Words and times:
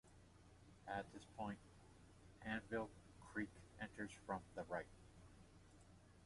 At 0.87 1.05
this 1.13 1.21
point, 1.37 1.59
Anvil 2.43 2.89
Creek 3.31 3.51
enters 3.79 4.09
from 4.25 4.39
the 4.55 4.63
right. 4.63 4.87